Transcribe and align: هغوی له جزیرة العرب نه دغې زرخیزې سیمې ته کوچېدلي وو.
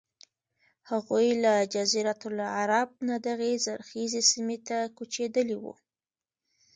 هغوی 0.91 1.27
له 1.43 1.53
جزیرة 1.73 2.19
العرب 2.31 2.89
نه 3.09 3.15
دغې 3.27 3.53
زرخیزې 3.65 4.21
سیمې 4.31 4.57
ته 4.67 4.77
کوچېدلي 4.97 5.57
وو. 5.63 5.73